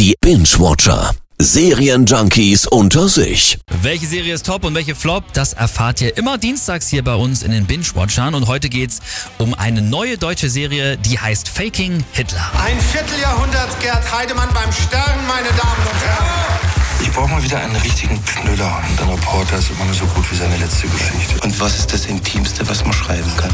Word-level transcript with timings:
Die 0.00 0.16
Binge-Watcher. 0.22 1.14
Serienjunkies 1.38 2.66
unter 2.66 3.06
sich. 3.06 3.58
Welche 3.82 4.06
Serie 4.06 4.32
ist 4.32 4.46
top 4.46 4.64
und 4.64 4.74
welche 4.74 4.94
flop, 4.94 5.30
das 5.34 5.52
erfahrt 5.52 6.00
ihr 6.00 6.16
immer 6.16 6.38
dienstags 6.38 6.88
hier 6.88 7.04
bei 7.04 7.14
uns 7.14 7.42
in 7.42 7.50
den 7.50 7.66
Binge-Watchern. 7.66 8.34
Und 8.34 8.46
heute 8.46 8.70
geht's 8.70 9.00
um 9.36 9.52
eine 9.52 9.82
neue 9.82 10.16
deutsche 10.16 10.48
Serie, 10.48 10.96
die 10.96 11.18
heißt 11.18 11.50
Faking 11.50 12.02
Hitler. 12.12 12.50
Ein 12.64 12.80
Vierteljahrhundert 12.80 13.78
Gerd 13.82 14.10
Heidemann 14.10 14.48
beim 14.54 14.72
Stern, 14.72 15.20
meine 15.28 15.48
Damen 15.48 15.86
und 15.92 16.00
Herren. 16.02 16.60
Ich 17.02 17.12
brauche 17.12 17.28
mal 17.28 17.42
wieder 17.42 17.60
einen 17.60 17.76
richtigen 17.76 18.24
Knüller. 18.24 18.82
Und 18.88 19.02
ein 19.02 19.10
Reporter 19.10 19.58
ist 19.58 19.68
immer 19.68 19.84
nur 19.84 19.94
so 19.94 20.06
gut 20.06 20.24
wie 20.32 20.36
seine 20.36 20.56
letzte 20.56 20.88
Geschichte. 20.88 21.44
Und 21.44 21.60
was 21.60 21.78
ist 21.78 21.92
das 21.92 22.06
Intimste, 22.06 22.66
was 22.66 22.82
man 22.84 22.94
schreiben 22.94 23.30
kann? 23.36 23.50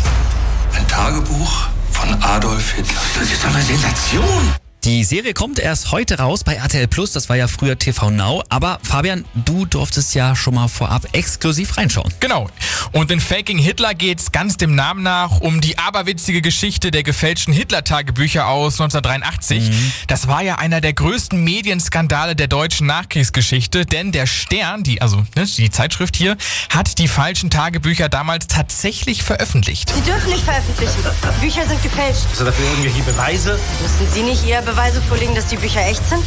Ein 0.76 0.86
Tagebuch 0.86 1.66
von 1.90 2.14
Adolf 2.22 2.70
Hitler. 2.70 3.00
Das 3.18 3.32
ist 3.32 3.42
doch 3.42 3.52
eine 3.52 3.64
Sensation! 3.64 4.54
Die 4.86 5.02
Serie 5.02 5.34
kommt 5.34 5.58
erst 5.58 5.90
heute 5.90 6.18
raus 6.18 6.44
bei 6.44 6.54
RTL 6.54 6.86
Plus, 6.86 7.10
das 7.10 7.28
war 7.28 7.34
ja 7.34 7.48
früher 7.48 7.76
TV 7.76 8.08
Now. 8.08 8.44
Aber 8.50 8.78
Fabian, 8.84 9.24
du 9.34 9.66
durftest 9.66 10.14
ja 10.14 10.36
schon 10.36 10.54
mal 10.54 10.68
vorab 10.68 11.08
exklusiv 11.10 11.76
reinschauen. 11.76 12.14
Genau. 12.20 12.48
Und 12.92 13.10
in 13.10 13.18
Faking 13.18 13.58
Hitler 13.58 13.94
geht's 13.94 14.30
ganz 14.30 14.58
dem 14.58 14.76
Namen 14.76 15.02
nach 15.02 15.40
um 15.40 15.60
die 15.60 15.76
aberwitzige 15.76 16.40
Geschichte 16.40 16.92
der 16.92 17.02
gefälschten 17.02 17.52
Hitler-Tagebücher 17.52 18.46
aus 18.46 18.74
1983. 18.80 19.70
Mhm. 19.70 19.92
Das 20.06 20.28
war 20.28 20.44
ja 20.44 20.58
einer 20.58 20.80
der 20.80 20.92
größten 20.92 21.42
Medienskandale 21.42 22.36
der 22.36 22.46
deutschen 22.46 22.86
Nachkriegsgeschichte, 22.86 23.86
denn 23.86 24.12
der 24.12 24.26
Stern, 24.26 24.84
die, 24.84 25.02
also 25.02 25.16
ne, 25.34 25.46
die 25.46 25.70
Zeitschrift 25.70 26.14
hier, 26.14 26.36
hat 26.70 26.98
die 26.98 27.08
falschen 27.08 27.50
Tagebücher 27.50 28.08
damals 28.08 28.46
tatsächlich 28.46 29.24
veröffentlicht. 29.24 29.92
Sie 29.92 30.02
dürfen 30.02 30.30
nicht 30.30 30.44
veröffentlichen. 30.44 31.02
Bücher 31.40 31.66
sind 31.66 31.82
gefälscht. 31.82 32.22
Hast 32.30 32.40
du 32.40 32.44
dafür 32.44 32.64
irgendwelche 32.66 33.02
Beweise? 33.02 33.58
Müssen 33.82 34.14
Sie 34.14 34.22
nicht 34.22 34.46
eher 34.46 34.62
Beweise 34.62 34.75
vorlegen, 35.08 35.34
dass 35.34 35.46
die 35.46 35.56
Bücher 35.56 35.80
echt 35.86 36.06
sind? 36.06 36.22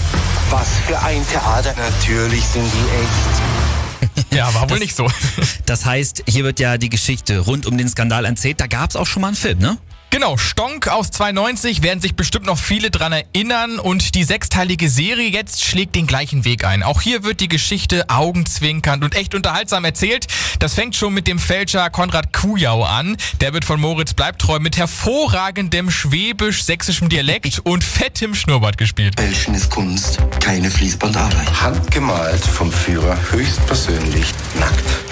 Was 0.49 0.69
für 0.87 0.99
ein 0.99 1.25
Theater. 1.27 1.73
Natürlich 1.77 2.43
sind 2.45 2.65
die 2.65 3.01
echt. 3.01 4.31
Ja, 4.31 4.53
war 4.53 4.69
wohl 4.69 4.79
nicht 4.79 4.95
so. 4.95 5.07
Das 5.65 5.85
heißt, 5.85 6.23
hier 6.27 6.43
wird 6.43 6.59
ja 6.59 6.77
die 6.77 6.89
Geschichte 6.89 7.39
rund 7.39 7.65
um 7.67 7.77
den 7.77 7.87
Skandal 7.87 8.25
erzählt. 8.25 8.59
Da 8.59 8.67
gab's 8.67 8.95
auch 8.95 9.05
schon 9.05 9.21
mal 9.21 9.27
einen 9.29 9.37
Film, 9.37 9.59
ne? 9.59 9.77
Genau, 10.11 10.37
Stonk 10.37 10.87
aus 10.87 11.11
92 11.11 11.83
werden 11.83 12.01
sich 12.01 12.15
bestimmt 12.15 12.47
noch 12.47 12.57
viele 12.57 12.89
dran 12.89 13.13
erinnern 13.13 13.77
und 13.77 14.15
die 14.15 14.23
sechsteilige 14.23 14.89
Serie 14.89 15.29
jetzt 15.29 15.63
schlägt 15.63 15.93
den 15.93 16.07
gleichen 16.07 16.45
Weg 16.45 16.65
ein. 16.65 16.81
Auch 16.81 17.01
hier 17.01 17.23
wird 17.23 17.41
die 17.41 17.47
Geschichte 17.47 18.09
augenzwinkernd 18.09 19.03
und 19.03 19.15
echt 19.15 19.35
unterhaltsam 19.35 19.85
erzählt. 19.85 20.25
Das 20.57 20.73
fängt 20.73 20.95
schon 20.95 21.13
mit 21.13 21.27
dem 21.27 21.37
Fälscher 21.37 21.87
Konrad 21.91 22.33
Kujau 22.33 22.83
an. 22.83 23.17
Der 23.39 23.53
wird 23.53 23.65
von 23.65 23.79
Moritz 23.79 24.15
Bleibtreu 24.15 24.57
mit 24.57 24.77
hervorragendem 24.77 25.91
schwäbisch-sächsischem 25.91 27.07
Dialekt 27.09 27.59
und 27.63 27.83
fettem 27.83 28.33
Schnurrbart 28.33 28.79
gespielt. 28.79 29.19
Fälschen 29.19 29.53
ist 29.53 29.69
Kunst, 29.69 30.17
keine 30.39 30.71
Fließbandarbeit. 30.71 31.61
Handgemalt 31.61 32.43
vom 32.43 32.71
Führer 32.71 33.15
höchstpersönlich 33.31 34.33
nackt. 34.59 35.08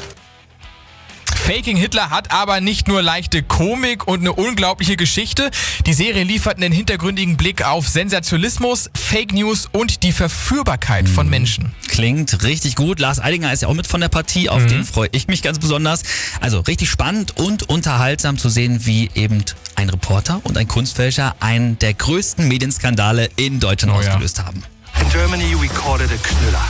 Faking 1.47 1.77
Hitler 1.77 2.09
hat 2.09 2.31
aber 2.31 2.59
nicht 2.59 2.89
nur 2.89 3.01
leichte 3.01 3.41
Komik 3.41 4.05
und 4.05 4.19
eine 4.19 4.33
unglaubliche 4.33 4.97
Geschichte. 4.97 5.49
Die 5.85 5.93
Serie 5.93 6.25
liefert 6.25 6.57
einen 6.57 6.73
hintergründigen 6.73 7.37
Blick 7.37 7.65
auf 7.65 7.87
Sensationalismus, 7.87 8.89
Fake 8.93 9.31
News 9.31 9.69
und 9.71 10.03
die 10.03 10.11
Verführbarkeit 10.11 11.07
von 11.07 11.29
Menschen. 11.29 11.71
Klingt 11.87 12.43
richtig 12.43 12.75
gut. 12.75 12.99
Lars 12.99 13.21
Eidinger 13.21 13.53
ist 13.53 13.61
ja 13.61 13.69
auch 13.69 13.73
mit 13.75 13.87
von 13.87 14.01
der 14.01 14.09
Partie, 14.09 14.49
auf 14.49 14.65
den 14.65 14.83
freue 14.83 15.07
ich 15.13 15.29
mich 15.29 15.41
ganz 15.41 15.57
besonders. 15.57 16.03
Also 16.41 16.59
richtig 16.59 16.89
spannend 16.89 17.37
und 17.37 17.69
unterhaltsam 17.69 18.37
zu 18.37 18.49
sehen, 18.49 18.85
wie 18.85 19.09
eben 19.15 19.41
ein 19.75 19.89
Reporter 19.89 20.41
und 20.43 20.57
ein 20.57 20.67
Kunstfälscher 20.67 21.33
einen 21.39 21.79
der 21.79 21.93
größten 21.93 22.45
Medienskandale 22.45 23.29
in 23.37 23.61
Deutschland 23.61 23.93
Oh 23.95 24.01
ja. 24.01 24.09
ausgelöst 24.09 24.43
haben. 24.43 24.63
In 24.99 25.09
Germany 25.11 25.55
we 25.61 25.69
call 25.69 26.01
it 26.01 26.11
a 26.11 26.17
Knüller. 26.21 26.67